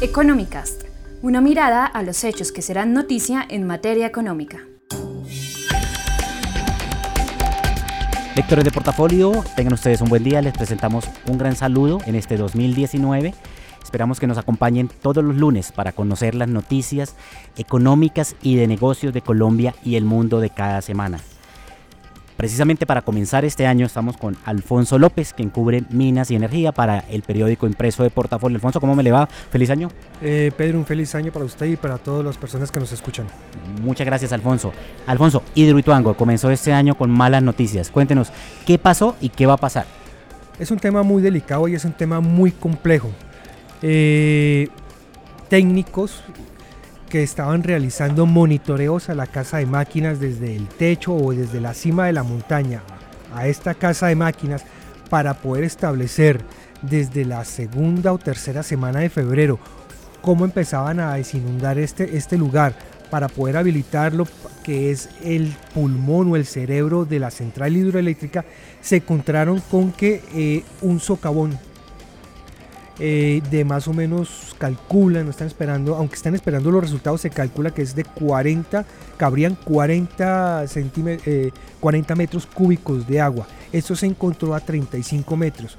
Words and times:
Economicast. 0.00 0.82
Una 1.22 1.40
mirada 1.40 1.86
a 1.86 2.02
los 2.02 2.24
hechos 2.24 2.50
que 2.50 2.62
serán 2.62 2.92
noticia 2.92 3.46
en 3.48 3.64
materia 3.64 4.06
económica. 4.06 4.58
Lectores 8.34 8.64
de 8.64 8.72
portafolio, 8.72 9.32
tengan 9.54 9.74
ustedes 9.74 10.00
un 10.00 10.08
buen 10.08 10.24
día. 10.24 10.42
Les 10.42 10.52
presentamos 10.52 11.04
un 11.28 11.38
gran 11.38 11.54
saludo 11.54 12.00
en 12.06 12.16
este 12.16 12.36
2019. 12.36 13.34
Esperamos 13.84 14.18
que 14.18 14.26
nos 14.26 14.36
acompañen 14.36 14.90
todos 15.00 15.22
los 15.22 15.36
lunes 15.36 15.70
para 15.70 15.92
conocer 15.92 16.34
las 16.34 16.48
noticias 16.48 17.14
económicas 17.56 18.34
y 18.42 18.56
de 18.56 18.66
negocios 18.66 19.14
de 19.14 19.22
Colombia 19.22 19.76
y 19.84 19.94
el 19.94 20.04
mundo 20.04 20.40
de 20.40 20.50
cada 20.50 20.82
semana. 20.82 21.20
Precisamente 22.36 22.84
para 22.84 23.02
comenzar 23.02 23.44
este 23.44 23.66
año 23.66 23.86
estamos 23.86 24.16
con 24.16 24.36
Alfonso 24.44 24.98
López, 24.98 25.32
quien 25.32 25.50
cubre 25.50 25.84
minas 25.90 26.30
y 26.32 26.34
energía 26.34 26.72
para 26.72 27.00
el 27.08 27.22
periódico 27.22 27.66
impreso 27.66 28.02
de 28.02 28.10
Portafolio. 28.10 28.56
Alfonso, 28.56 28.80
¿cómo 28.80 28.96
me 28.96 29.04
le 29.04 29.12
va? 29.12 29.26
Feliz 29.26 29.70
año. 29.70 29.88
Eh, 30.20 30.50
Pedro, 30.56 30.78
un 30.78 30.84
feliz 30.84 31.14
año 31.14 31.30
para 31.30 31.44
usted 31.44 31.66
y 31.66 31.76
para 31.76 31.96
todas 31.98 32.24
las 32.24 32.36
personas 32.36 32.72
que 32.72 32.80
nos 32.80 32.90
escuchan. 32.90 33.26
Muchas 33.82 34.04
gracias, 34.04 34.32
Alfonso. 34.32 34.72
Alfonso, 35.06 35.44
Hidroituango 35.54 36.14
comenzó 36.14 36.50
este 36.50 36.72
año 36.72 36.96
con 36.96 37.10
malas 37.10 37.42
noticias. 37.42 37.90
Cuéntenos, 37.90 38.32
¿qué 38.66 38.78
pasó 38.78 39.16
y 39.20 39.28
qué 39.28 39.46
va 39.46 39.54
a 39.54 39.58
pasar? 39.58 39.86
Es 40.58 40.72
un 40.72 40.78
tema 40.78 41.04
muy 41.04 41.22
delicado 41.22 41.68
y 41.68 41.74
es 41.74 41.84
un 41.84 41.92
tema 41.92 42.20
muy 42.20 42.50
complejo. 42.50 43.10
Eh, 43.80 44.68
técnicos 45.48 46.22
que 47.14 47.22
estaban 47.22 47.62
realizando 47.62 48.26
monitoreos 48.26 49.08
a 49.08 49.14
la 49.14 49.28
casa 49.28 49.58
de 49.58 49.66
máquinas 49.66 50.18
desde 50.18 50.56
el 50.56 50.66
techo 50.66 51.14
o 51.14 51.32
desde 51.32 51.60
la 51.60 51.72
cima 51.72 52.06
de 52.06 52.12
la 52.12 52.24
montaña 52.24 52.82
a 53.32 53.46
esta 53.46 53.74
casa 53.74 54.08
de 54.08 54.16
máquinas 54.16 54.64
para 55.10 55.34
poder 55.34 55.62
establecer 55.62 56.40
desde 56.82 57.24
la 57.24 57.44
segunda 57.44 58.12
o 58.12 58.18
tercera 58.18 58.64
semana 58.64 58.98
de 58.98 59.10
febrero 59.10 59.60
cómo 60.22 60.44
empezaban 60.44 60.98
a 60.98 61.14
desinundar 61.14 61.78
este, 61.78 62.16
este 62.16 62.36
lugar 62.36 62.74
para 63.10 63.28
poder 63.28 63.58
habilitarlo, 63.58 64.26
que 64.64 64.90
es 64.90 65.08
el 65.22 65.54
pulmón 65.72 66.32
o 66.32 66.34
el 66.34 66.46
cerebro 66.46 67.04
de 67.04 67.20
la 67.20 67.30
central 67.30 67.76
hidroeléctrica, 67.76 68.44
se 68.80 68.96
encontraron 68.96 69.60
con 69.70 69.92
que 69.92 70.20
eh, 70.34 70.64
un 70.82 70.98
socavón 70.98 71.56
eh, 72.98 73.42
de 73.50 73.64
más 73.64 73.88
o 73.88 73.92
menos 73.92 74.54
calculan, 74.58 75.24
no 75.24 75.30
están 75.30 75.48
esperando, 75.48 75.96
aunque 75.96 76.14
están 76.14 76.34
esperando 76.34 76.70
los 76.70 76.82
resultados, 76.82 77.20
se 77.20 77.30
calcula 77.30 77.72
que 77.72 77.82
es 77.82 77.94
de 77.94 78.04
40, 78.04 78.84
cabrían 79.16 79.56
40, 79.56 80.64
40 81.80 82.14
metros 82.14 82.46
cúbicos 82.46 83.06
de 83.06 83.20
agua. 83.20 83.46
Esto 83.72 83.96
se 83.96 84.06
encontró 84.06 84.54
a 84.54 84.60
35 84.60 85.36
metros. 85.36 85.76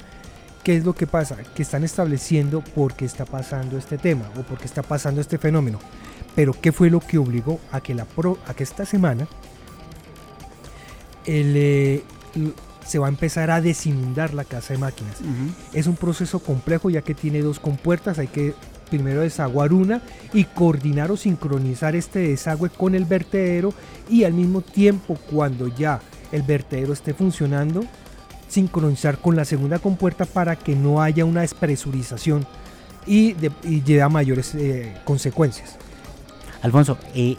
¿Qué 0.64 0.76
es 0.76 0.84
lo 0.84 0.94
que 0.94 1.08
pasa? 1.08 1.38
Que 1.56 1.62
están 1.62 1.84
estableciendo 1.84 2.62
por 2.62 2.96
qué 2.96 3.06
está 3.06 3.24
pasando 3.26 3.78
este 3.78 3.98
tema 3.98 4.30
o 4.38 4.42
por 4.42 4.58
qué 4.58 4.66
está 4.66 4.82
pasando 4.82 5.22
este 5.22 5.38
fenómeno. 5.38 5.80
Pero 6.36 6.54
¿qué 6.60 6.72
fue 6.72 6.90
lo 6.90 7.00
que 7.00 7.18
obligó 7.18 7.60
a 7.72 7.82
que, 7.82 7.94
la 7.94 8.08
a 8.48 8.54
que 8.54 8.64
esta 8.64 8.86
semana 8.86 9.28
el, 11.26 11.54
eh, 11.56 12.04
se 12.86 13.00
va 13.00 13.08
a 13.08 13.10
empezar 13.10 13.52
a 13.52 13.62
desinundar 13.62 14.34
la 14.34 14.44
casa 14.46 14.74
de 14.74 14.80
máquinas. 14.80 15.18
Es 15.74 15.88
un 15.88 15.96
proceso 15.96 16.40
complejo 16.40 16.90
ya 16.90 17.02
que 17.02 17.14
tiene 17.14 17.42
dos 17.42 17.60
compuertas, 17.60 18.20
hay 18.20 18.28
que 18.28 18.54
primero 18.90 19.22
desaguar 19.22 19.74
una 19.74 20.02
y 20.34 20.44
coordinar 20.46 21.12
o 21.12 21.18
sincronizar 21.18 21.96
este 21.96 22.20
desagüe 22.20 22.70
con 22.70 22.96
el 22.96 23.06
vertedero 23.06 23.74
y 24.10 24.24
al 24.24 24.34
mismo 24.34 24.62
tiempo 24.62 25.18
cuando 25.32 25.68
ya 25.68 26.00
el 26.32 26.44
vertedero 26.44 26.94
esté 26.94 27.14
funcionando, 27.14 27.84
sincronizar 28.48 29.18
con 29.18 29.36
la 29.36 29.46
segunda 29.46 29.80
compuerta 29.80 30.26
para 30.26 30.56
que 30.56 30.76
no 30.76 31.02
haya 31.02 31.26
una 31.26 31.42
despresurización 31.42 32.46
y, 33.08 33.36
lleve 33.84 34.02
a 34.02 34.10
mayores 34.10 34.56
eh, 34.56 34.96
consecuencias. 35.04 35.78
Alfonso, 36.62 36.98
eh, 37.14 37.38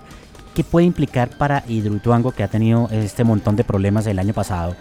¿qué 0.55 0.63
puede 0.65 0.87
implicar 0.87 1.31
para 1.37 1.65
Hidroituango 1.67 2.33
que 2.33 2.43
ha 2.43 2.49
tenido 2.49 2.89
este 2.91 3.25
montón 3.25 3.57
de 3.57 3.65
problemas 3.65 4.07
el 4.07 4.19
año 4.19 4.33
pasado? 4.33 4.77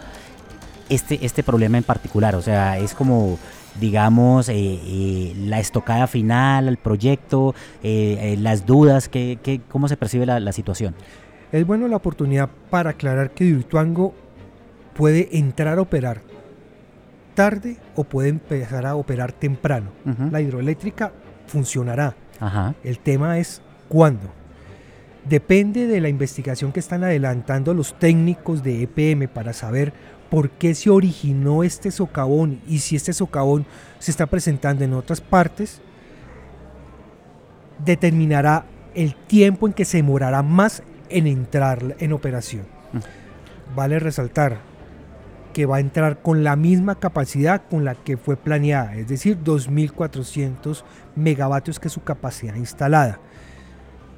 Este, 0.89 1.25
este 1.25 1.43
problema 1.43 1.77
en 1.77 1.83
particular? 1.83 2.35
O 2.35 2.41
sea, 2.41 2.77
es 2.77 2.93
como, 2.93 3.37
digamos, 3.79 4.49
eh, 4.49 4.53
eh, 4.55 5.33
la 5.37 5.59
estocada 5.59 6.07
final, 6.07 6.67
el 6.67 6.77
proyecto, 6.77 7.55
eh, 7.83 8.35
las 8.39 8.65
dudas, 8.65 9.09
que, 9.09 9.61
¿cómo 9.69 9.87
se 9.87 9.97
percibe 9.97 10.25
la, 10.25 10.51
situación? 10.51 10.95
Es 11.51 11.65
bueno 11.65 11.87
la 11.87 11.97
oportunidad 11.97 12.49
para 12.69 12.91
aclarar 12.91 13.31
que 13.31 13.45
Virtuango 13.45 14.13
puede 14.93 15.37
entrar 15.37 15.77
a 15.77 15.81
operar 15.81 16.21
tarde 17.33 17.77
o 17.95 18.05
puede 18.05 18.29
empezar 18.29 18.85
a 18.85 18.95
operar 18.95 19.33
temprano. 19.33 19.91
La 20.31 20.41
hidroeléctrica 20.41 21.11
funcionará. 21.47 22.15
El 22.83 22.99
tema 22.99 23.37
es 23.39 23.61
cuándo. 23.89 24.31
Depende 25.27 25.87
de 25.87 26.01
la 26.01 26.09
investigación 26.09 26.71
que 26.71 26.79
están 26.79 27.03
adelantando 27.03 27.73
los 27.73 27.97
técnicos 27.97 28.61
de 28.61 28.83
EPM 28.83 29.27
para 29.27 29.53
saber 29.53 29.91
por 30.35 30.49
qué 30.49 30.75
se 30.75 30.89
originó 30.89 31.63
este 31.63 31.91
socavón 31.91 32.59
y 32.67 32.79
si 32.79 32.97
este 32.97 33.13
socavón 33.13 33.65
se 33.99 34.11
está 34.11 34.25
presentando 34.25 34.83
en 34.83 34.93
otras 34.93 35.21
partes, 35.21 35.79
determinará 37.85 38.65
el 38.95 39.15
tiempo 39.15 39.65
en 39.65 39.71
que 39.71 39.85
se 39.85 39.95
demorará 39.95 40.43
más 40.43 40.83
en 41.07 41.27
entrar 41.27 41.95
en 41.99 42.11
operación. 42.11 42.63
Mm. 42.91 43.75
Vale 43.77 43.97
resaltar 43.97 44.57
que 45.53 45.65
va 45.65 45.77
a 45.77 45.79
entrar 45.79 46.21
con 46.21 46.43
la 46.43 46.57
misma 46.57 46.95
capacidad 46.95 47.61
con 47.69 47.85
la 47.85 47.95
que 47.95 48.17
fue 48.17 48.35
planeada, 48.35 48.97
es 48.97 49.07
decir, 49.07 49.37
2.400 49.41 50.83
megavatios 51.15 51.79
que 51.79 51.87
es 51.87 51.93
su 51.93 52.03
capacidad 52.03 52.55
instalada. 52.55 53.19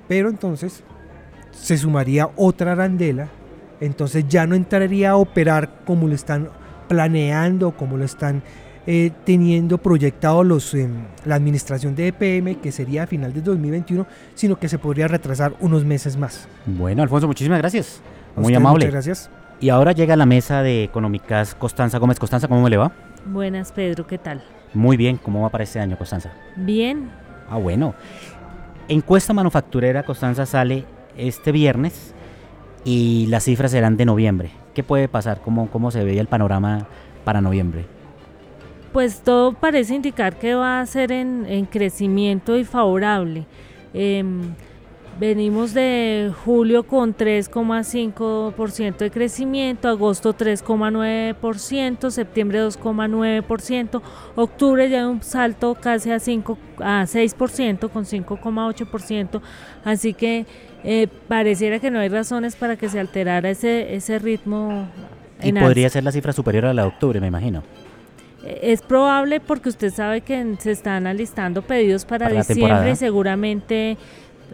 Pero 0.07 0.29
entonces 0.29 0.83
se 1.51 1.77
sumaría 1.77 2.31
otra 2.37 2.71
arandela 2.71 3.27
entonces 3.79 4.25
ya 4.27 4.47
no 4.47 4.55
entraría 4.55 5.11
a 5.11 5.15
operar 5.17 5.69
como 5.85 6.07
lo 6.07 6.15
están 6.15 6.49
planeando, 6.87 7.71
como 7.71 7.97
lo 7.97 8.05
están 8.05 8.41
eh, 8.89 9.11
teniendo 9.25 9.77
proyectado 9.77 10.43
los, 10.43 10.73
em, 10.73 10.91
la 11.25 11.35
administración 11.35 11.93
de 11.95 12.07
EPM, 12.07 12.55
que 12.55 12.71
sería 12.71 13.03
a 13.03 13.07
final 13.07 13.33
de 13.33 13.41
2021, 13.41 14.07
sino 14.33 14.57
que 14.57 14.69
se 14.69 14.79
podría 14.79 15.07
retrasar 15.07 15.53
unos 15.59 15.83
meses 15.83 16.15
más. 16.15 16.47
Bueno, 16.65 17.03
Alfonso, 17.03 17.27
muchísimas 17.27 17.59
gracias. 17.59 18.01
Muy 18.35 18.55
amable. 18.55 18.85
Muchas 18.85 18.93
gracias. 18.93 19.29
Y 19.59 19.69
ahora 19.69 19.91
llega 19.91 20.13
a 20.13 20.17
la 20.17 20.25
mesa 20.25 20.61
de 20.61 20.83
Económicas 20.83 21.53
Constanza 21.55 21.97
Gómez. 21.97 22.17
Constanza, 22.19 22.47
¿cómo 22.47 22.61
me 22.61 22.69
le 22.69 22.77
va? 22.77 22.93
Buenas, 23.25 23.71
Pedro, 23.73 24.07
¿qué 24.07 24.17
tal? 24.17 24.41
Muy 24.73 24.95
bien, 24.95 25.17
¿cómo 25.17 25.41
va 25.41 25.49
para 25.49 25.65
este 25.65 25.79
año, 25.79 25.97
Constanza? 25.97 26.31
Bien. 26.55 27.09
Ah, 27.49 27.57
bueno. 27.57 27.93
Encuesta 28.87 29.33
manufacturera 29.33 30.03
Constanza 30.03 30.45
sale 30.45 30.85
este 31.17 31.51
viernes 31.51 32.13
y 32.87 33.25
las 33.27 33.43
cifras 33.43 33.71
serán 33.71 33.97
de 33.97 34.05
noviembre. 34.05 34.49
¿Qué 34.73 34.81
puede 34.81 35.09
pasar? 35.09 35.41
¿Cómo, 35.41 35.69
cómo 35.69 35.91
se 35.91 36.05
veía 36.05 36.21
el 36.21 36.27
panorama 36.27 36.87
para 37.25 37.41
noviembre? 37.41 37.83
Pues 38.93 39.19
todo 39.19 39.51
parece 39.51 39.93
indicar 39.93 40.39
que 40.39 40.55
va 40.55 40.79
a 40.79 40.85
ser 40.85 41.11
en, 41.11 41.65
crecimiento 41.65 42.57
y 42.57 42.63
favorable. 42.63 43.45
Em, 43.93 44.53
venimos 45.19 45.73
de 45.73 46.31
julio 46.45 46.83
con 46.83 47.15
3,5% 47.15 48.97
de 48.97 49.11
crecimiento, 49.11 49.87
agosto 49.87 50.35
3,9%, 50.35 52.09
septiembre 52.09 52.63
2,9%, 52.63 54.01
octubre 54.35 54.89
ya 54.89 55.07
un 55.07 55.23
salto 55.23 55.75
casi 55.75 56.11
a, 56.11 56.19
5, 56.19 56.57
a 56.79 57.03
6% 57.03 57.89
con 57.89 58.05
5,8%, 58.05 59.41
así 59.83 60.13
que 60.13 60.45
eh, 60.83 61.07
pareciera 61.27 61.79
que 61.79 61.91
no 61.91 61.99
hay 61.99 62.09
razones 62.09 62.55
para 62.55 62.75
que 62.75 62.89
se 62.89 62.99
alterara 62.99 63.49
ese, 63.49 63.95
ese 63.95 64.19
ritmo. 64.19 64.87
Y 65.41 65.51
podría 65.53 65.89
ser 65.89 66.03
la 66.03 66.11
cifra 66.11 66.33
superior 66.33 66.65
a 66.65 66.73
la 66.73 66.83
de 66.83 66.87
octubre, 66.89 67.19
me 67.19 67.27
imagino. 67.27 67.63
Eh, 68.43 68.59
es 68.61 68.81
probable 68.81 69.39
porque 69.39 69.69
usted 69.69 69.91
sabe 69.91 70.21
que 70.21 70.55
se 70.59 70.71
están 70.71 71.07
alistando 71.07 71.61
pedidos 71.61 72.05
para, 72.05 72.29
diciembre 72.29 72.91
y 72.91 72.95
seguramente 72.95 73.97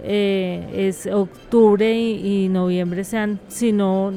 eh, 0.04 0.68
es 0.74 1.08
octubre 1.08 1.96
y, 1.98 2.48
noviembre 2.50 3.04
sean, 3.04 3.40
si 3.48 3.72
no 3.72 4.12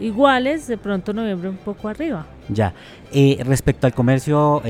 iguales, 0.00 0.68
de 0.68 0.78
pronto 0.78 1.12
noviembre 1.12 1.48
un 1.48 1.56
poco 1.56 1.88
arriba. 1.88 2.26
Ya. 2.48 2.72
respecto 3.44 3.86
al 3.86 3.94
comercio, 3.94 4.62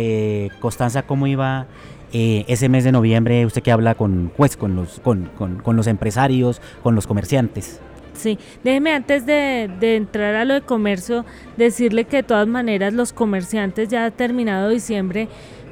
Constanza, 0.60 1.02
¿cómo 1.02 1.26
iba 1.26 1.66
eh, 2.12 2.46
ese 2.49 2.70
mes 2.70 2.84
de 2.84 2.93
noviembre, 2.93 3.44
usted 3.44 3.62
que 3.62 3.70
habla 3.70 3.94
con, 3.94 4.32
pues, 4.34 4.56
con, 4.56 4.75
los, 4.75 4.99
con, 5.00 5.26
con, 5.37 5.76
los 5.76 5.87
empresarios, 5.87 6.62
con 6.82 6.94
los 6.94 7.06
comerciantes. 7.06 7.81
Sí, 8.14 8.38
déjeme 8.64 8.94
antes 8.94 9.26
de, 9.26 9.70
de, 9.78 9.96
entrar 9.96 10.34
a 10.34 10.44
lo 10.46 10.54
de 10.54 10.62
comercio, 10.62 11.26
decirle 11.58 12.06
que 12.06 12.19
de 12.19 12.22
todas 12.22 12.49
maneras 12.49 12.94
los 12.94 13.12
comerciantes 13.12 13.88
ya 13.88 14.06
ha 14.06 14.11
terminado 14.11 14.70
diciembre 14.70 15.28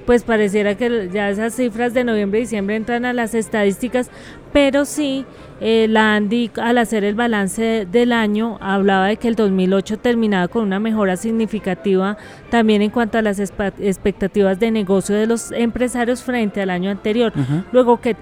pues 0.07 0.23
pareciera 0.23 0.77
que 0.77 1.11
ya 1.13 1.29
esas 1.29 1.55
cifras 1.55 1.93
de 1.93 2.05
noviembre 2.05 2.39
y 2.39 2.43
diciembre 2.43 2.77
entran 2.77 3.05
a 3.05 3.13
las 3.13 3.35
estadísticas, 3.35 4.11
pero 4.53 4.85
sí 4.85 5.27
eh, 5.61 5.87
la 5.89 6.15
ANDI 6.15 6.53
al 6.57 6.79
hacer 6.79 7.03
el 7.03 7.15
balance 7.15 7.87
del 7.91 8.13
año 8.13 8.57
hablaba 8.61 9.09
de 9.09 9.17
que 9.17 9.27
el 9.29 9.35
2008 9.35 9.99
terminaba 9.99 10.49
con 10.49 10.63
una 10.63 10.79
mejora 10.79 11.17
significativa 11.17 12.17
también 12.51 12.83
en 12.83 12.91
cuanto 12.91 13.19
a 13.19 13.23
las 13.23 13.39
expectativas 13.41 14.61
de 14.61 14.71
negocio 14.71 15.17
de 15.17 15.27
los 15.27 15.51
empresarios 15.51 16.23
frente 16.23 16.63
al 16.63 16.71
año 16.71 16.91
anterior. 16.91 17.33
Luego 17.73 18.01
que 18.01 18.17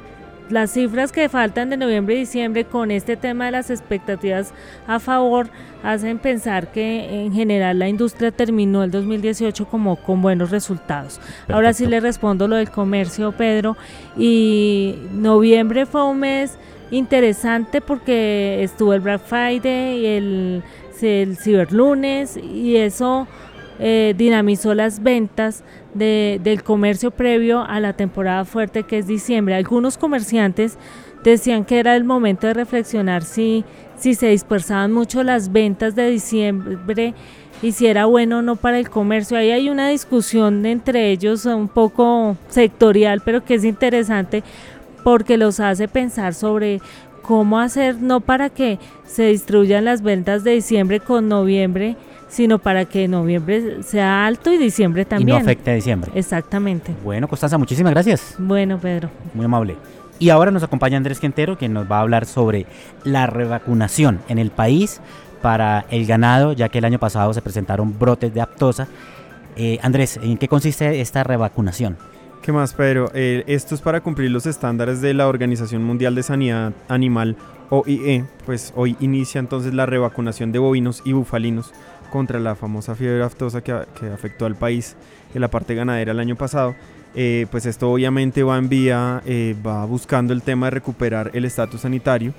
las 0.51 0.73
cifras 0.73 1.13
que 1.13 1.29
faltan 1.29 1.71
de 1.71 1.77
noviembre 1.77 2.15
y 2.15 2.21
diciembre 2.21 2.65
con 2.65 2.91
este 2.91 3.17
tema 3.17 3.47
de 3.47 3.53
las 3.53 3.71
expectativas 3.71 4.53
a 4.87 4.99
favor 5.01 5.49
hacen 5.83 6.19
pensar 6.19 6.71
que 6.71 7.25
en 7.25 7.33
general 7.33 7.79
la 7.79 7.89
industria 7.89 8.31
terminó 8.31 8.83
el 8.85 8.91
2018 8.91 9.67
como 9.67 9.97
con 9.97 10.23
buenos 10.23 10.51
resultados. 10.51 11.21
Ahora 11.49 11.73
sí 11.73 11.87
le 11.87 12.01
respondo 12.01 12.49
lo 12.49 12.57
del 12.57 12.71
comercio, 12.71 13.33
Pedro, 13.33 13.77
y 14.17 14.97
noviembre 15.13 15.87
fue 15.87 16.05
un 16.05 16.21
mes 16.21 16.59
interesante 16.91 17.81
porque 17.81 18.63
estuvo 18.63 18.95
el 18.95 19.01
Black 19.01 19.23
Friday 19.23 20.01
y 20.01 20.07
el, 20.07 20.63
el 21.03 21.37
Ciberlunes 21.37 22.37
y 22.37 22.77
eso 22.77 23.27
eh, 23.79 24.15
dinamizó 24.17 24.75
las 24.75 25.03
ventas 25.03 25.65
del 25.95 26.63
comercio 26.63 27.11
previo 27.11 27.61
a 27.61 27.79
la 27.81 27.93
temporada 27.93 28.45
fuerte 28.45 28.83
que 28.83 28.99
es 28.99 29.07
diciembre. 29.07 29.55
Algunos 29.55 29.97
comerciantes 29.97 30.79
decían 31.23 31.65
que 31.65 31.79
era 31.79 31.97
el 31.97 32.05
momento 32.05 32.47
de 32.47 32.55
reflexionar 32.55 33.23
si, 33.23 33.65
si 33.97 34.15
se 34.15 34.29
dispersaban 34.29 34.93
mucho 34.93 35.23
las 35.23 35.53
ventas 35.53 35.95
de 35.95 36.11
diciembre 36.11 37.15
y 37.63 37.73
si 37.73 37.87
era 37.87 38.05
bueno 38.07 38.39
o 38.39 38.43
no 38.43 38.57
para 38.57 38.79
el 38.79 38.91
comercio. 38.91 39.37
Ahí 39.37 39.51
hay 39.51 39.71
una 39.71 39.89
discusión 39.89 40.67
entre 40.67 41.11
ellos 41.11 41.47
un 41.47 41.69
poco 41.69 42.37
sectorial, 42.49 43.23
pero 43.25 43.45
que 43.45 43.55
es 43.55 43.65
interesante 43.65 44.43
porque 45.03 45.37
los 45.37 45.61
hace 45.61 45.87
pensar 45.87 46.35
sobre 46.35 46.81
cómo 47.25 47.59
hacer, 47.59 48.01
no 48.01 48.21
para 48.21 48.51
que 48.51 48.79
se 49.05 49.25
distribuyan 49.25 49.85
las 49.85 50.03
ventas 50.03 50.45
de 50.45 50.53
diciembre 50.53 51.01
con 51.01 51.29
noviembre, 51.29 51.97
sino 52.29 52.59
para 52.59 52.85
que 52.85 53.09
noviembre 53.09 53.83
sea 53.83 54.27
alto 54.27 54.53
y 54.53 54.59
diciembre 54.59 55.05
también. 55.05 55.29
Y 55.29 55.33
no 55.33 55.39
afecte 55.39 55.71
a 55.71 55.75
diciembre. 55.75 56.13
Exactamente. 56.15 56.95
Bueno, 57.03 57.27
Costanza, 57.27 57.59
muchísimas 57.59 57.93
gracias. 57.93 58.37
Bueno, 58.39 58.79
Pedro. 58.79 59.09
Muy 59.35 59.45
amable. 59.45 59.77
Y 60.19 60.31
ahora 60.31 60.51
nos 60.51 60.63
acompaña 60.63 60.97
Andrés 60.97 61.19
Quintero, 61.19 61.59
que 61.59 61.69
nos 61.69 61.91
va 61.91 61.99
a 61.99 62.01
hablar 62.03 62.27
sobre 62.27 62.67
la 63.03 63.27
revacunación 63.27 64.21
en 64.29 64.39
el 64.39 64.51
país 64.51 65.01
para 65.43 65.87
el 65.91 66.07
ganado, 66.07 66.53
ya 66.53 66.69
que 66.69 66.79
el 66.79 66.85
año 66.85 66.99
pasado 66.99 67.35
se 67.35 67.43
presentaron 67.43 67.99
brotes 67.99 68.33
de 68.33 68.41
aptosa. 68.41 68.87
Eh, 69.57 69.79
Andrés, 69.83 70.19
¿en 70.23 70.37
qué 70.39 70.49
consiste 70.49 71.01
esta 71.01 71.25
revacunación? 71.25 71.97
¿Qué 72.45 72.53
más, 72.53 72.75
Pedro? 72.75 73.11
Eh, 73.15 73.43
esto 73.47 73.75
es 73.75 73.81
para 73.81 74.03
cumplir 74.03 74.31
los 74.31 74.45
estándares 74.45 75.01
de 75.01 75.15
la 75.15 75.29
Organización 75.29 75.83
Mundial 75.83 76.15
de 76.15 76.23
Sanidad 76.23 76.75
Animal, 76.89 77.37
OIE. 77.71 78.27
Pues 78.45 78.71
hoy 78.77 78.99
inicia 79.01 79.39
entonces 79.39 79.73
la 79.73 79.87
revacunación 79.87 80.53
de 80.53 80.59
bovinos 80.59 81.01
y 81.07 81.15
bufalinos 81.15 81.73
contra 82.13 82.39
la 82.39 82.55
famosa 82.55 82.95
fiebre 82.95 83.23
aftosa 83.23 83.65
que, 83.65 83.73
afectó 83.73 84.45
al 84.45 84.57
país 84.57 84.95
en 85.35 85.41
la 85.41 85.49
parte 85.49 85.75
ganadera 85.75 86.13
el 86.13 86.21
año 86.21 86.37
pasado. 86.37 86.75
Eh, 87.15 87.47
pues 87.51 87.65
esto 87.65 87.91
obviamente 87.91 88.43
va 88.43 88.59
en 88.59 88.69
vía, 88.69 89.23
eh, 89.25 89.57
va 89.67 89.87
buscando 89.87 90.35
el 90.35 90.43
tema 90.43 90.67
de 90.67 90.73
recuperar 90.73 91.31
el 91.33 91.47
estatus 91.47 91.81
sanitario. 91.81 92.35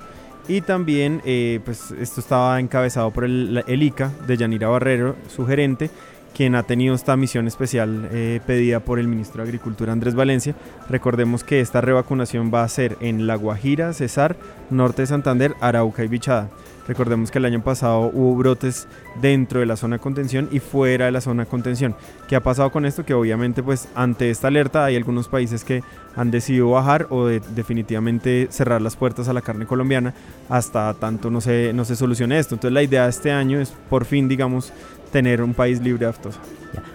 Y 0.46 0.60
también, 0.60 1.20
eh, 1.24 1.58
pues 1.64 1.90
esto 2.00 2.20
estaba 2.20 2.60
encabezado 2.60 3.10
por 3.10 3.24
el, 3.24 3.64
el, 3.66 3.82
ICA 3.82 4.12
de 4.24 4.36
Yanira 4.36 4.68
Barrero, 4.68 5.16
su 5.34 5.44
gerente, 5.44 5.90
quien 6.36 6.54
ha 6.54 6.64
tenido 6.64 6.94
esta 6.94 7.16
misión 7.16 7.46
especial 7.46 8.10
pedida 8.46 8.80
por 8.80 8.98
el 8.98 9.08
ministro 9.08 9.42
de 9.42 9.48
Agricultura 9.48 9.92
Andrés 9.92 10.14
Valencia. 10.14 10.54
Recordemos 10.90 11.44
que 11.44 11.60
esta 11.60 11.80
revacunación 11.80 12.50
va 12.52 12.62
a 12.62 12.68
ser 12.68 12.98
en 13.00 13.26
La 13.26 13.36
Guajira, 13.36 13.94
Cesar, 13.94 14.36
Norte 14.68 15.02
de 15.02 15.06
Santander, 15.06 15.54
Arauca 15.60 16.04
y 16.04 16.08
Bichada. 16.08 16.50
Recordemos 16.86 17.30
que 17.30 17.38
el 17.38 17.44
año 17.46 17.62
pasado 17.62 18.10
hubo 18.12 18.36
brotes 18.36 18.86
dentro 19.20 19.60
de 19.60 19.66
la 19.66 19.76
zona 19.76 19.96
de 19.96 20.02
contención 20.02 20.48
y 20.52 20.60
fuera 20.60 21.06
de 21.06 21.10
la 21.10 21.20
zona 21.20 21.44
de 21.44 21.50
contención. 21.50 21.96
¿Qué 22.28 22.36
ha 22.36 22.42
pasado 22.42 22.70
con 22.70 22.86
esto? 22.86 23.04
Que 23.04 23.14
obviamente 23.14 23.62
pues 23.62 23.88
ante 23.94 24.30
esta 24.30 24.48
alerta 24.48 24.84
hay 24.84 24.94
algunos 24.94 25.28
países 25.28 25.64
que 25.64 25.82
han 26.14 26.30
decidido 26.30 26.70
bajar 26.70 27.08
o 27.10 27.26
definitivamente 27.26 28.46
cerrar 28.50 28.82
las 28.82 28.94
puertas 28.94 29.28
a 29.28 29.32
la 29.32 29.42
carne 29.42 29.66
colombiana 29.66 30.14
hasta 30.48 30.94
tanto 30.94 31.30
no 31.30 31.40
se, 31.40 31.72
no 31.72 31.84
se 31.84 31.96
solucione 31.96 32.38
esto. 32.38 32.54
Entonces 32.54 32.74
la 32.74 32.82
idea 32.82 33.04
de 33.04 33.10
este 33.10 33.32
año 33.32 33.58
es 33.60 33.70
por 33.90 34.04
fin 34.04 34.28
digamos 34.28 34.72
tener 35.10 35.42
un 35.42 35.54
país 35.54 35.80
libre 35.80 36.00
de 36.00 36.10
aftosa. 36.10 36.40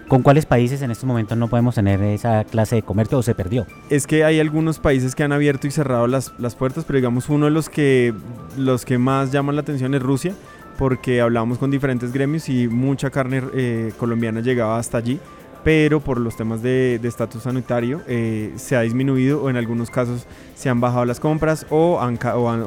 ¿Con 0.08 0.24
cuáles 0.24 0.46
países 0.46 0.82
en 0.82 0.92
estos 0.92 1.06
momentos 1.06 1.38
no 1.38 1.48
podemos 1.48 1.76
tener 1.76 2.02
esa 2.02 2.44
clase 2.44 2.76
de 2.76 2.82
comercio 2.82 3.18
o 3.18 3.24
se 3.24 3.34
perdió? 3.34 3.66
Es 3.90 4.08
que 4.08 4.26
hay 4.26 4.40
algunos 4.40 4.80
países 4.80 5.16
que 5.16 5.24
han 5.24 5.32
abierto 5.32 5.68
y 5.68 5.72
cerrado 5.72 6.06
las, 6.08 6.34
las 6.38 6.56
puertas, 6.56 6.84
pero 6.86 6.98
digamos 6.98 7.30
uno 7.30 7.46
de 7.46 7.52
los 7.52 7.70
que, 7.70 8.14
los 8.58 8.84
que 8.84 8.98
más 8.98 9.32
llaman 9.32 9.56
la 9.56 9.62
atención 9.62 9.96
es 9.96 10.02
Rusia, 10.02 10.34
porque 10.78 11.22
hablamos 11.22 11.58
con 11.58 11.72
diferentes 11.72 12.12
gremios 12.12 12.50
y 12.50 12.68
mucha 12.68 13.10
carne 13.10 13.42
eh, 13.54 13.94
colombiana 13.98 14.42
llegaba 14.42 14.78
hasta 14.78 14.98
allí 14.98 15.20
pero 15.64 16.00
por 16.00 16.20
los 16.20 16.36
temas 16.36 16.62
de 16.62 17.00
estatus 17.04 17.44
sanitario 17.44 18.02
eh, 18.08 18.54
se 18.56 18.76
ha 18.76 18.82
disminuido 18.82 19.44
o 19.44 19.50
en 19.50 19.58
algunos 19.58 19.90
casos 19.90 20.26
se 20.56 20.70
han 20.70 20.82
bajado 20.82 21.06
las 21.06 21.20
compras 21.20 21.66
o, 21.70 22.00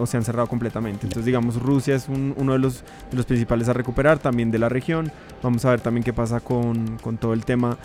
se 0.07 0.17
han 0.17 0.25
cerrado 0.25 0.49
completamente. 0.49 1.07
Entonces, 1.07 1.25
digamos, 1.25 1.61
Rusia 1.61 1.95
es 1.95 2.09
uno 2.09 2.53
de 2.53 2.59
los, 2.59 2.85
principales 3.27 3.69
a 3.69 3.73
recuperar, 3.73 4.19
también 4.19 4.51
de 4.51 4.59
la 4.59 4.69
región. 4.69 5.11
Vamos 5.43 5.65
a 5.65 5.71
ver 5.71 5.81
también 5.81 6.05
qué 6.05 6.13
pasa 6.13 6.41
con, 6.41 6.99
con 6.99 7.17
todo 7.17 7.33
el 7.33 7.45
tema 7.45 7.79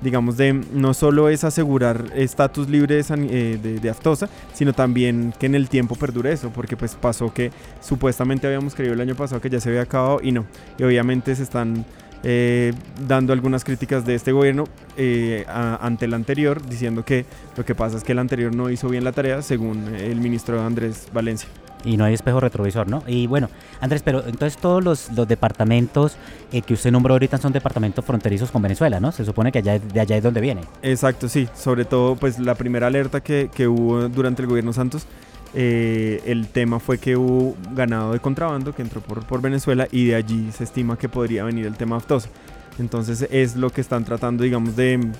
digamos, 0.00 0.36
de 0.36 0.52
no 0.52 0.92
solo 0.92 1.30
es 1.30 1.44
asegurar 1.44 2.04
estatus 2.14 2.68
libre 2.68 2.96
de, 2.96 3.04
eh, 3.30 3.58
de, 3.62 3.80
de, 3.80 3.90
aftosa, 3.90 4.28
sino 4.52 4.74
también 4.74 5.32
que 5.38 5.46
en 5.46 5.54
el 5.54 5.70
tiempo 5.70 5.94
perdure 5.94 6.32
eso, 6.32 6.50
porque 6.50 6.76
pues 6.76 6.94
pasó 6.94 7.32
que 7.32 7.52
supuestamente 7.80 8.46
habíamos 8.46 8.74
creído 8.74 8.92
el 8.92 9.00
año 9.00 9.14
pasado 9.14 9.40
que 9.40 9.48
ya 9.48 9.60
se 9.60 9.70
había 9.70 9.82
acabado 9.82 10.20
y 10.22 10.32
no, 10.32 10.44
y 10.78 10.82
obviamente 10.82 11.34
se 11.34 11.42
están 11.42 11.86
eh, 12.24 12.72
dando 13.06 13.34
algunas 13.34 13.64
críticas 13.64 14.06
de 14.06 14.14
este 14.14 14.32
gobierno 14.32 14.64
eh, 14.96 15.44
ante 15.48 16.06
el 16.06 16.14
anterior, 16.14 16.66
diciendo 16.66 17.04
que 17.04 17.26
lo 17.56 17.64
que 17.64 17.74
pasa 17.74 17.98
es 17.98 18.04
que 18.04 18.12
el 18.12 18.18
anterior 18.18 18.54
no 18.54 18.70
hizo 18.70 18.88
bien 18.88 19.04
la 19.04 19.12
tarea, 19.12 19.42
según 19.42 19.94
el 19.94 20.16
ministro 20.16 20.62
Andrés 20.62 21.08
Valencia. 21.12 21.48
Y 21.84 21.98
no 21.98 22.04
hay 22.04 22.14
espejo 22.14 22.40
retrovisor, 22.40 22.88
¿no? 22.88 23.02
Y 23.06 23.26
bueno, 23.26 23.50
Andrés, 23.80 24.02
pero 24.02 24.20
entonces 24.26 24.56
todos 24.56 24.82
los, 24.82 25.10
departamentos 25.28 26.16
eh, 26.50 26.62
que 26.62 26.72
usted 26.72 26.90
nombró 26.90 27.12
ahorita 27.14 27.36
son 27.36 27.52
departamentos 27.52 28.02
fronterizos 28.04 28.50
con 28.50 28.62
Venezuela, 28.62 29.00
¿no? 29.00 29.12
Se 29.12 29.24
supone 29.24 29.52
que 29.52 29.58
allá, 29.58 29.78
de 29.78 30.00
allá 30.00 30.16
es 30.16 30.22
donde 30.22 30.40
viene. 30.40 30.62
Exacto, 30.82 31.28
sí. 31.28 31.46
Sobre 31.54 31.84
todo, 31.84 32.16
pues 32.16 32.38
la 32.38 32.54
primera 32.54 32.86
alerta 32.86 33.20
que, 33.20 33.50
que 33.54 33.68
hubo 33.68 34.08
durante 34.08 34.40
el 34.40 34.48
gobierno 34.48 34.72
Santos 34.72 35.06
eh, 35.56 36.20
el 36.26 36.48
tema 36.48 36.80
fue 36.80 36.98
que 36.98 37.16
hubo 37.16 37.56
ganado 37.74 38.12
de 38.12 38.18
contrabando 38.18 38.74
que 38.74 38.82
entró 38.82 39.00
por, 39.00 39.24
por, 39.24 39.40
Venezuela 39.40 39.86
y 39.92 40.06
de 40.06 40.16
allí 40.16 40.50
se 40.50 40.64
estima 40.64 40.98
que 40.98 41.08
podría 41.08 41.44
venir 41.44 41.66
el 41.66 41.76
tema 41.76 41.96
aftosa. 41.96 42.28
Entonces 42.78 43.28
es 43.30 43.54
lo 43.54 43.70
que 43.70 43.80
están 43.80 44.04
tratando, 44.04 44.42
digamos, 44.42 44.74
de, 44.74 45.12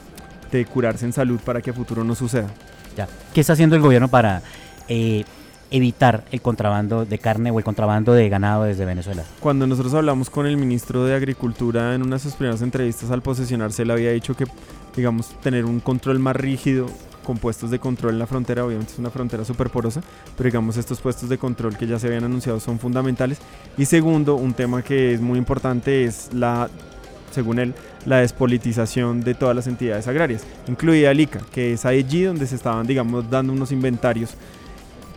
de 0.51 0.65
curarse 0.67 1.05
en 1.05 1.13
salud 1.13 1.39
para 1.45 1.61
que 1.63 1.71
a 1.71 1.73
futuro 1.73 2.03
no 2.03 2.17
suceda. 2.17 2.49
Ya. 2.97 3.09
¿Qué 3.33 3.41
está 3.41 3.53
haciendo 3.53 3.77
el 3.77 3.83
gobierno 3.83 4.09
para 4.09 4.43
eh, 4.89 5.25
evitar 5.71 6.25
el 6.33 6.41
contrabando 6.41 7.05
de 7.05 7.19
carne 7.19 7.53
o 7.53 7.59
el 7.59 7.65
contrabando 7.65 8.13
de 8.13 8.29
ganado 8.29 8.65
desde 8.65 8.85
Venezuela? 8.85 9.23
Cuando 9.39 9.69
nosotros 9.69 9.95
hablamos 9.95 10.31
con 10.31 10.47
el 10.47 10.57
ministro 10.57 11.05
de 11.05 11.15
Agricultura 11.15 11.95
en 11.95 12.03
una 12.03 12.17
de 12.17 12.21
sus 12.21 12.35
primeras 12.35 12.61
entrevistas 12.61 13.13
al 13.13 13.23
posesionarse, 13.23 13.85
le 13.85 13.93
había 13.93 14.11
dicho 14.11 14.35
que, 14.35 14.47
digamos, 14.97 15.29
tener 15.43 15.65
un 15.65 15.79
control 15.79 16.19
más 16.19 16.35
rígido 16.35 16.87
con 17.25 17.39
puestos 17.39 17.71
de 17.71 17.79
control 17.79 18.13
en 18.13 18.19
la 18.21 18.27
frontera, 18.27 18.65
obviamente 18.65 18.93
es 18.93 18.99
una 18.99 19.11
frontera 19.11 19.45
súper 19.45 19.71
porosa, 19.71 20.01
pero 20.37 20.49
digamos 20.49 20.77
estos 20.77 21.01
puestos 21.01 21.29
de 21.29 21.39
control 21.39 21.77
que 21.77 21.87
ya 21.87 21.99
se 21.99 22.07
habían 22.07 22.25
anunciado 22.25 22.61
son 22.61 22.79
fundamentales. 22.79 23.39
Y 23.77 23.87
segundo, 23.87 24.37
un 24.37 24.55
tema 24.55 24.83
que 24.83 25.15
es 25.15 25.21
muy 25.21 25.39
importante 25.39 26.05
es 26.05 26.31
la, 26.33 26.69
según 27.33 27.59
él, 27.59 27.75
la 28.07 28.19
despolitización 28.19 29.23
de 29.23 29.35
todas 29.35 29.57
las 29.57 29.67
entidades 29.67 30.07
agrarias, 30.07 30.45
incluida 30.69 31.11
el 31.11 31.21
ICA, 31.21 31.41
que 31.51 31.73
es 31.73 31.85
allí 31.85 32.23
donde 32.23 32.47
se 32.47 32.55
estaban, 32.55 32.87
digamos, 32.87 33.29
dando 33.29 33.53
unos 33.53 33.73
inventarios 33.73 34.35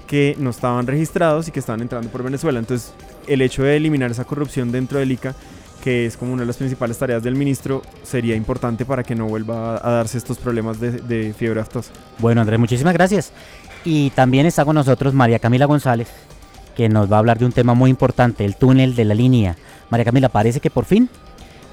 que 0.08 0.36
no 0.40 0.50
estaban 0.50 0.88
registrados 0.88 1.48
y 1.48 1.52
que 1.52 1.60
estaban 1.60 1.82
entrando 1.82 2.10
por 2.10 2.24
Venezuela. 2.24 2.60
Entonces, 2.60 2.94
el 3.28 3.42
hecho 3.42 3.64
de 3.64 3.76
eliminar 3.76 4.10
esa 4.10 4.24
corrupción 4.24 4.72
dentro 4.72 5.00
del 5.00 5.12
ICA 5.12 5.36
que 5.88 6.06
es 6.06 6.18
como 6.18 6.34
una 6.34 6.42
de 6.42 6.48
las 6.48 6.58
principales 6.58 6.98
tareas 6.98 7.24
del 7.24 7.36
ministro, 7.36 7.82
sería 8.04 8.36
importante 8.36 8.84
para 8.84 9.04
que 9.04 9.16
no 9.16 9.26
vuelva 9.26 9.78
a 9.78 9.92
darse 9.92 10.18
estos 10.18 10.38
problemas 10.38 10.82
de, 10.82 11.34
fiebre 11.34 11.62
aftosa. 11.62 11.94
Bueno, 12.20 12.42
Andrés, 12.42 12.60
muchísimas 12.60 12.94
gracias. 12.94 13.32
Y 13.86 14.10
también 14.10 14.46
está 14.46 14.66
con 14.66 14.76
nosotros 14.76 15.14
María 15.14 15.40
Camila 15.40 15.66
González, 15.66 16.10
que 16.76 16.90
nos 16.90 17.10
va 17.10 17.16
a 17.16 17.20
hablar 17.20 17.40
de 17.40 17.46
un 17.46 17.54
tema 17.54 17.74
muy 17.74 17.90
importante, 17.90 18.44
el 18.44 18.58
túnel 18.58 18.98
de 18.98 19.06
la 19.06 19.14
línea. 19.14 19.56
María 19.90 20.04
Camila, 20.04 20.28
parece 20.28 20.60
que 20.60 20.70
por 20.70 20.84
fin 20.84 21.10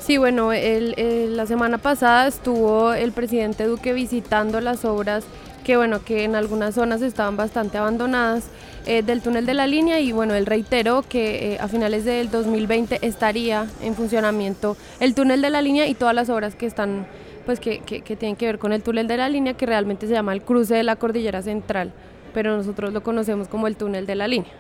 Sí, 0.05 0.19
bueno, 0.19 0.53
el, 0.53 1.35
la 1.35 1.47
semana 1.47 1.79
pasada 1.79 2.27
estuvo 2.27 2.93
el 2.93 3.13
presidente 3.13 3.65
Duque 3.65 3.95
visitando 3.95 4.61
las 4.61 4.85
obras 4.85 5.25
que, 5.65 5.79
bueno, 5.79 6.05
que 6.05 6.25
en 6.25 6.35
algunas 6.35 6.75
zonas 6.75 7.01
estaban 7.01 7.39
bastante 7.39 7.79
abandonadas 7.79 8.45
eh, 8.85 9.01
del 9.01 9.23
túnel 9.23 9.47
de 9.47 9.55
la 9.55 9.67
línea 9.67 10.01
y, 10.01 10.13
bueno, 10.13 10.35
él 10.35 10.45
reiteró 10.45 11.05
que 11.09 11.55
eh, 11.55 11.59
a 11.59 11.69
finales 11.69 12.05
del 12.05 12.31
2020 12.31 12.99
estaría 13.01 13.67
en 13.81 13.95
funcionamiento 13.95 14.77
el 15.01 15.15
túnel 15.15 15.41
de 15.41 15.49
la 15.49 15.63
línea 15.63 15.87
y 15.87 15.95
todas 15.95 16.15
las 16.15 16.29
obras 16.29 16.55
que 16.55 16.67
están, 16.67 17.07
pues, 17.47 17.59
que, 17.59 17.79
que, 17.79 18.03
que 18.03 18.15
tienen 18.15 18.37
que 18.37 18.45
ver 18.45 18.59
con 18.59 18.75
el 18.75 18.83
túnel 18.83 19.09
de 19.09 19.17
la 19.17 19.31
línea, 19.31 19.55
que 19.55 19.65
realmente 19.65 20.07
se 20.07 20.13
llama 20.13 20.35
el 20.35 20.43
cruce 20.43 20.75
de 20.75 20.83
la 20.83 20.97
cordillera 20.97 21.41
central, 21.41 21.95
pero 22.35 22.55
nosotros 22.55 22.93
lo 22.93 23.03
conocemos 23.03 23.49
como 23.49 23.69
el 23.69 23.77
túnel 23.77 24.05
de 24.05 24.17
la 24.17 24.29
línea. 24.29 24.53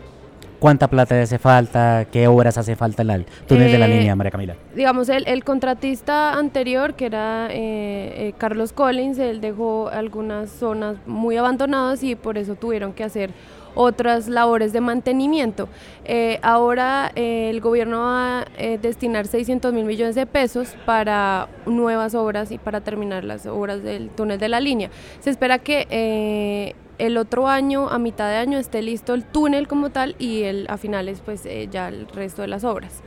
¿Cuánta 0.59 0.89
plata 0.89 1.21
hace 1.21 1.39
falta? 1.39 2.07
¿Qué 2.11 2.27
obras 2.27 2.57
hace 2.57 2.75
falta 2.77 3.03
en 3.03 3.11
el 3.11 3.27
túnel 3.47 3.71
de 3.71 3.79
la 3.79 3.87
Eh, 3.87 3.99
línea, 3.99 4.17
María 4.17 4.31
Camila? 4.31 4.55
Digamos, 4.75 5.09
el, 5.09 5.27
el 5.27 5.45
contratista 5.45 6.35
anterior, 6.39 6.95
que 6.95 7.07
era 7.07 7.49
eh, 7.51 8.29
eh, 8.29 8.35
Carlos 8.39 8.73
Collins, 8.73 9.19
él 9.19 9.41
dejó 9.41 9.89
algunas 9.89 10.51
zonas 10.51 10.97
muy 11.07 11.37
abandonadas 11.37 12.03
y 12.03 12.15
por 12.15 12.39
eso 12.39 12.55
tuvieron 12.55 12.93
que 12.95 13.05
hacer 13.05 13.31
otras 13.75 14.29
labores 14.29 14.73
de 14.73 14.81
mantenimiento. 14.81 15.69
Eh, 16.05 16.39
ahora 16.43 17.11
eh, 17.15 17.51
el 17.51 17.61
gobierno 17.61 18.01
va 18.01 18.41
a 18.41 18.47
eh, 18.57 18.79
destinar 18.81 19.27
600 19.27 19.73
mil 19.73 19.85
millones 19.85 20.15
de 20.15 20.27
pesos 20.27 20.75
para 20.87 21.49
nuevas 21.67 22.15
obras 22.15 22.51
y 22.51 22.59
para 22.59 22.81
terminar 22.81 23.25
las 23.25 23.47
obras 23.47 23.83
del 23.83 24.11
túnel 24.11 24.39
de 24.39 24.49
la 24.49 24.61
línea. 24.61 24.91
Se 25.21 25.31
espera 25.31 25.59
que 25.59 26.75
el 26.99 27.17
otro 27.17 27.49
año, 27.49 27.89
a 27.89 27.99
mitad 27.99 28.29
de 28.29 28.37
año, 28.37 28.59
esté 28.59 28.83
listo 28.83 29.15
el 29.15 29.25
túnel 29.25 29.67
como 29.67 29.91
tal 29.91 30.15
y 30.19 30.43
el, 30.43 30.67
a 30.69 30.77
finales 30.77 31.21
pues 31.25 31.47
ya 31.71 31.89
el 31.89 32.07
resto 32.09 32.43
de 32.43 32.49
las 32.49 32.65
obras. 32.65 33.03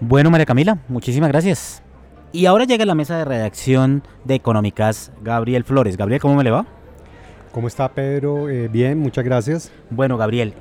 Bueno, 0.00 0.30
María 0.30 0.46
Camila, 0.46 0.78
muchísimas 0.88 1.28
gracias. 1.28 1.82
Y 2.30 2.46
ahora 2.46 2.64
llega 2.64 2.84
la 2.84 2.94
mesa 2.94 3.18
de 3.18 3.24
redacción 3.24 4.02
de 4.24 4.34
Económicas 4.34 5.12
Gabriel 5.22 5.64
Flores. 5.64 5.96
Gabriel, 5.96 6.20
¿cómo 6.20 6.36
me 6.36 6.44
le 6.44 6.50
va? 6.50 6.77
¿Cómo 7.58 7.66
está 7.66 7.88
Pedro? 7.88 8.48
Eh, 8.48 8.68
bien, 8.68 9.00
muchas 9.00 9.24
gracias. 9.24 9.72
Bueno, 9.90 10.16
Gabriel, 10.16 10.54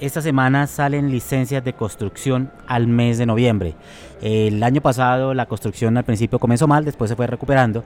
esta 0.00 0.20
semana 0.20 0.66
salen 0.66 1.10
licencias 1.10 1.64
de 1.64 1.72
construcción 1.72 2.50
al 2.66 2.86
mes 2.88 3.16
de 3.16 3.24
noviembre. 3.24 3.74
El 4.20 4.62
año 4.62 4.82
pasado 4.82 5.32
la 5.32 5.46
construcción 5.46 5.96
al 5.96 6.04
principio 6.04 6.38
comenzó 6.38 6.68
mal, 6.68 6.84
después 6.84 7.08
se 7.08 7.16
fue 7.16 7.26
recuperando. 7.26 7.84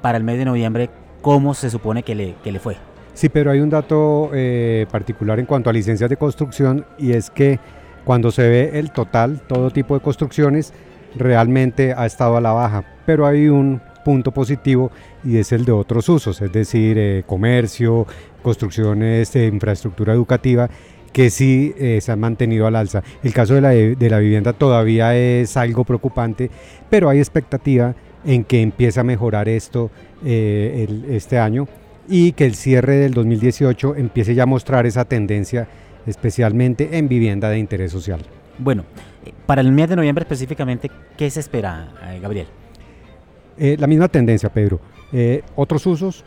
Para 0.00 0.18
el 0.18 0.24
mes 0.24 0.36
de 0.36 0.46
noviembre, 0.46 0.90
¿cómo 1.20 1.54
se 1.54 1.70
supone 1.70 2.02
que 2.02 2.16
le, 2.16 2.34
que 2.42 2.50
le 2.50 2.58
fue? 2.58 2.76
Sí, 3.14 3.28
pero 3.28 3.52
hay 3.52 3.60
un 3.60 3.70
dato 3.70 4.30
eh, 4.34 4.84
particular 4.90 5.38
en 5.38 5.46
cuanto 5.46 5.70
a 5.70 5.72
licencias 5.72 6.10
de 6.10 6.16
construcción 6.16 6.84
y 6.98 7.12
es 7.12 7.30
que 7.30 7.60
cuando 8.04 8.32
se 8.32 8.48
ve 8.48 8.80
el 8.80 8.90
total, 8.90 9.42
todo 9.46 9.70
tipo 9.70 9.94
de 9.94 10.00
construcciones, 10.00 10.74
realmente 11.14 11.94
ha 11.96 12.04
estado 12.04 12.36
a 12.36 12.40
la 12.40 12.50
baja, 12.50 12.82
pero 13.06 13.28
hay 13.28 13.46
un 13.46 13.80
punto 14.04 14.32
positivo 14.32 14.90
y 15.24 15.38
es 15.38 15.52
el 15.52 15.64
de 15.64 15.72
otros 15.72 16.08
usos, 16.08 16.40
es 16.40 16.52
decir, 16.52 16.98
eh, 16.98 17.24
comercio, 17.26 18.06
construcciones 18.42 19.32
de 19.32 19.46
infraestructura 19.46 20.12
educativa 20.12 20.68
que 21.12 21.28
sí 21.28 21.74
eh, 21.78 22.00
se 22.00 22.10
han 22.10 22.20
mantenido 22.20 22.66
al 22.66 22.74
alza. 22.74 23.02
El 23.22 23.34
caso 23.34 23.54
de 23.54 23.60
la, 23.60 23.70
de 23.70 24.10
la 24.10 24.18
vivienda 24.18 24.54
todavía 24.54 25.14
es 25.14 25.56
algo 25.56 25.84
preocupante, 25.84 26.50
pero 26.88 27.08
hay 27.10 27.18
expectativa 27.18 27.94
en 28.24 28.44
que 28.44 28.62
empiece 28.62 29.00
a 29.00 29.04
mejorar 29.04 29.48
esto 29.48 29.90
eh, 30.24 30.86
este 31.10 31.38
año 31.38 31.66
y 32.08 32.32
que 32.32 32.46
el 32.46 32.54
cierre 32.54 32.96
del 32.96 33.14
2018 33.14 33.96
empiece 33.96 34.34
ya 34.34 34.44
a 34.44 34.46
mostrar 34.46 34.86
esa 34.86 35.04
tendencia, 35.04 35.68
especialmente 36.06 36.98
en 36.98 37.08
vivienda 37.08 37.48
de 37.48 37.58
interés 37.58 37.92
social. 37.92 38.20
Bueno, 38.58 38.84
eh, 39.24 39.32
para 39.46 39.60
el 39.60 39.72
mes 39.72 39.88
de 39.88 39.96
noviembre 39.96 40.22
específicamente, 40.22 40.90
¿qué 41.16 41.30
se 41.30 41.40
espera, 41.40 41.88
eh, 42.04 42.20
Gabriel? 42.20 42.46
Eh, 43.58 43.76
la 43.78 43.86
misma 43.86 44.08
tendencia, 44.08 44.48
Pedro. 44.48 44.80
Eh, 45.12 45.42
otros 45.56 45.86
usos 45.86 46.24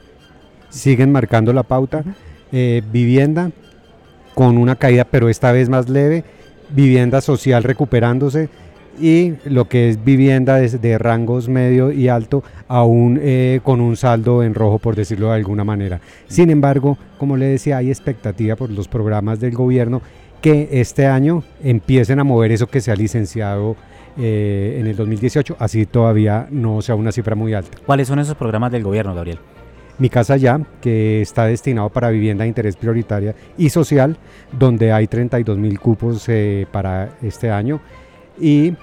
siguen 0.69 1.11
marcando 1.11 1.53
la 1.53 1.63
pauta. 1.63 2.03
Eh, 2.51 2.81
vivienda 2.91 3.51
con 4.33 4.57
una 4.57 4.75
caída, 4.75 5.05
pero 5.05 5.29
esta 5.29 5.51
vez 5.51 5.69
más 5.69 5.89
leve. 5.89 6.23
Vivienda 6.69 7.21
social 7.21 7.63
recuperándose. 7.63 8.49
Y 8.99 9.33
lo 9.43 9.67
que 9.67 9.89
es 9.89 10.03
vivienda 10.03 10.55
de, 10.55 10.69
de 10.69 10.97
rangos 10.97 11.49
medio 11.49 11.91
y 11.91 12.07
alto, 12.07 12.43
aún 12.69 13.19
con 13.61 13.81
un 13.81 13.97
saldo 13.97 14.41
en 14.41 14.53
rojo, 14.53 14.79
por 14.79 14.95
decirlo 14.95 15.27
de 15.27 15.35
alguna 15.35 15.65
manera. 15.65 15.99
Sin 16.29 16.49
embargo, 16.49 16.97
como 17.17 17.35
le 17.35 17.45
decía, 17.45 17.75
hay 17.75 17.89
expectativa 17.89 18.55
por 18.55 18.69
los 18.69 18.87
programas 18.87 19.41
del 19.41 19.53
gobierno 19.53 20.01
que 20.41 20.69
este 20.71 21.07
año 21.07 21.43
empiecen 21.63 22.19
a 22.19 22.23
mover 22.23 22.51
eso 22.51 22.67
que 22.67 22.79
se 22.79 22.91
ha 22.91 22.95
licenciado 22.95 23.75
eh, 24.17 24.77
en 24.79 24.87
el 24.87 24.95
2018, 24.95 25.57
así 25.59 25.85
todavía 25.85 26.47
no 26.49 26.81
sea 26.81 26.95
una 26.95 27.11
cifra 27.11 27.35
muy 27.35 27.53
alta. 27.53 27.77
¿Cuáles 27.85 28.07
son 28.07 28.19
esos 28.19 28.35
programas 28.35 28.71
del 28.71 28.83
gobierno, 28.83 29.13
Gabriel? 29.13 29.39
Mi 29.97 30.09
Casa 30.09 30.35
Ya, 30.35 30.59
que 30.81 31.21
está 31.21 31.45
destinado 31.45 31.89
para 31.89 32.09
vivienda 32.09 32.43
de 32.43 32.49
interés 32.49 32.75
prioritaria 32.75 33.33
y 33.57 33.69
social, 33.69 34.17
donde 34.51 34.91
hay 34.91 35.07
32 35.07 35.57
mil 35.57 35.79
cupos 35.79 36.27
eh, 36.27 36.67
para 36.71 37.17
este 37.21 37.49
año 37.49 37.79
y 38.39 38.73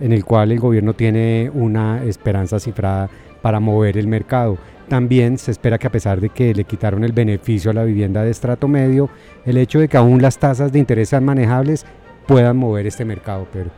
en 0.00 0.12
el 0.12 0.24
cual 0.24 0.52
el 0.52 0.60
gobierno 0.60 0.94
tiene 0.94 1.50
una 1.52 2.04
esperanza 2.04 2.58
cifrada 2.58 3.08
para 3.42 3.60
mover 3.60 3.96
el 3.98 4.08
mercado. 4.08 4.58
También 4.88 5.38
se 5.38 5.50
espera 5.50 5.78
que 5.78 5.86
a 5.86 5.92
pesar 5.92 6.20
de 6.20 6.30
que 6.30 6.54
le 6.54 6.64
quitaron 6.64 7.04
el 7.04 7.12
beneficio 7.12 7.70
a 7.70 7.74
la 7.74 7.84
vivienda 7.84 8.24
de 8.24 8.30
estrato 8.30 8.68
medio, 8.68 9.10
el 9.44 9.58
hecho 9.58 9.78
de 9.78 9.88
que 9.88 9.96
aún 9.96 10.22
las 10.22 10.38
tasas 10.38 10.72
de 10.72 10.78
interés 10.78 11.10
sean 11.10 11.24
manejables 11.24 11.84
puedan 12.26 12.56
mover 12.56 12.86
este 12.86 13.04
mercado, 13.04 13.46
pero. 13.52 13.70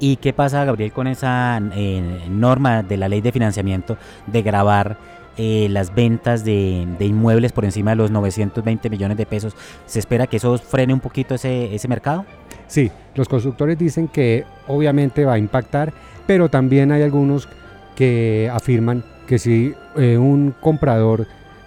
¿Y 0.00 0.16
qué 0.16 0.32
pasa, 0.32 0.64
Gabriel, 0.64 0.92
con 0.92 1.06
esa 1.06 1.60
eh, 1.74 2.26
norma 2.28 2.82
de 2.82 2.96
la 2.96 3.08
ley 3.08 3.20
de 3.20 3.32
financiamiento 3.32 3.96
de 4.26 4.42
grabar 4.42 4.96
eh, 5.36 5.68
las 5.70 5.94
ventas 5.94 6.44
de, 6.44 6.86
inmuebles 7.00 7.52
por 7.52 7.64
encima 7.64 7.90
de 7.92 7.96
los 7.96 8.10
920 8.10 8.90
millones 8.90 9.16
de 9.16 9.26
pesos? 9.26 9.54
¿Se 9.86 9.98
espera 9.98 10.26
que 10.26 10.38
eso 10.38 10.58
frene 10.58 10.92
un 10.92 11.00
poquito 11.00 11.34
ese, 11.34 11.74
ese 11.74 11.88
mercado? 11.88 12.24
Sí, 12.66 12.90
los 13.14 13.28
constructores 13.28 13.78
dicen 13.78 14.08
que 14.08 14.44
obviamente 14.66 15.24
va 15.24 15.34
a 15.34 15.38
impactar, 15.38 15.92
pero 16.26 16.48
también 16.48 16.90
hay 16.92 17.02
algunos 17.02 17.48
que 17.94 18.50
afirman 18.52 19.04
que 19.26 19.38
si 19.38 19.74
eh, 19.96 20.18
un 20.18 20.54
comprador 20.60 21.26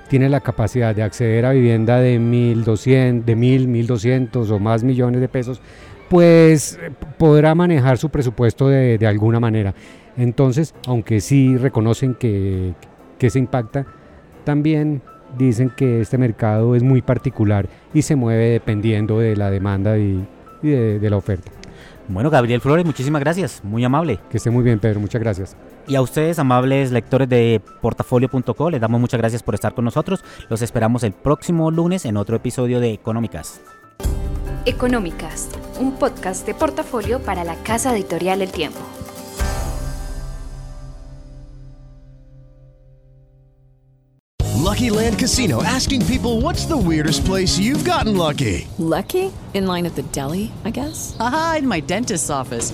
tiene 0.10 0.30
la 0.30 0.42
capacidad 0.42 0.96
de 0.96 1.04
acceder 1.04 1.46
a 1.46 1.52
vivienda 1.52 2.00
de 2.00 2.20
1.200, 2.20 3.24
de 3.24 3.36
1.000, 3.36 3.68
1.200 3.88 4.50
o 4.52 4.60
más 4.60 4.84
millones 4.84 5.22
de 5.22 5.28
pesos, 5.28 5.62
pues 6.10 6.80
podrá 7.18 7.56
manejar 7.56 7.98
su 7.98 8.10
presupuesto 8.10 8.68
de, 8.68 8.98
de 8.98 9.08
alguna 9.08 9.40
manera. 9.40 9.74
Entonces, 10.18 10.74
aunque 10.88 11.22
sí 11.22 11.58
reconocen 11.58 12.16
que, 12.16 12.74
que 13.18 13.30
se 13.30 13.40
impacta, 13.40 13.86
también 14.44 15.02
dicen 15.38 15.70
que 15.70 16.02
este 16.02 16.18
mercado 16.18 16.76
es 16.76 16.84
muy 16.84 17.02
particular 17.02 17.68
y 17.94 18.02
se 18.02 18.16
mueve 18.16 18.50
dependiendo 18.50 19.20
de 19.20 19.36
la 19.36 19.52
demanda 19.52 19.98
y, 19.98 20.26
y 20.64 20.70
de, 20.70 21.00
de 21.00 21.10
la 21.10 21.18
oferta. 21.18 21.52
Bueno, 22.10 22.30
Gabriel 22.30 22.62
Flores, 22.62 22.86
muchísimas 22.86 23.20
gracias, 23.20 23.62
muy 23.64 23.84
amable. 23.84 24.20
Que 24.30 24.38
esté 24.38 24.50
muy 24.50 24.64
bien, 24.64 24.80
Pedro, 24.80 25.02
muchas 25.02 25.22
gracias. 25.22 25.58
Y 25.88 25.96
a 25.96 26.02
ustedes, 26.02 26.40
amables 26.40 26.92
lectores 26.92 27.28
de 27.28 27.62
portafolio.co, 27.82 28.70
les 28.70 28.80
damos 28.80 29.02
muchas 29.02 29.20
gracias 29.20 29.44
por 29.44 29.56
estar 29.56 29.74
con 29.74 29.84
nosotros. 29.84 30.24
Los 30.50 30.62
esperamos 30.62 31.04
el 31.04 31.12
próximo 31.12 31.70
lunes 31.70 32.06
en 32.06 32.16
otro 32.16 32.38
episodio 32.38 32.80
de 32.80 32.94
Económicas. 32.94 33.60
Económicas, 34.68 35.48
un 35.80 35.94
podcast 35.94 36.46
de 36.46 36.54
portafolio 36.54 37.22
para 37.22 37.46
la 37.46 37.56
casa 37.64 37.94
editorial 37.94 38.42
El 38.42 38.52
Tiempo. 38.52 38.80
Lucky 44.58 44.90
Land 44.90 45.18
Casino 45.18 45.64
asking 45.64 46.06
people 46.06 46.42
what's 46.42 46.66
the 46.66 46.76
weirdest 46.76 47.24
place 47.24 47.58
you've 47.58 47.86
gotten 47.86 48.18
lucky? 48.18 48.68
Lucky? 48.78 49.32
In 49.54 49.68
line 49.68 49.86
at 49.86 49.96
the 49.96 50.04
deli, 50.12 50.52
I 50.66 50.72
guess? 50.72 51.16
Aha, 51.18 51.60
in 51.60 51.66
my 51.66 51.80
dentist's 51.80 52.30
office. 52.30 52.74